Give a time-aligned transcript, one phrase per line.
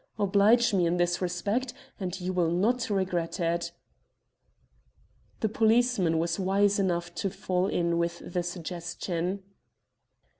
[0.17, 3.71] Oblige me in this respect and you will not regret it."
[5.41, 9.43] The policeman was wise enough to fall in with the suggestion.